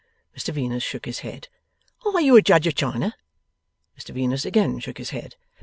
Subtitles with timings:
[0.35, 1.47] Mr Venus shook his head.
[2.03, 3.15] 'Are you a judge of china?'
[3.95, 5.35] Mr Venus again shook his head.